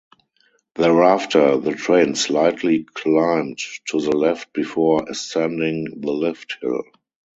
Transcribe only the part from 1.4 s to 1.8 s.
the